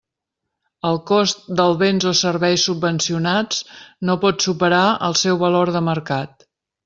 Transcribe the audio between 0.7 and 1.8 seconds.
El cost dels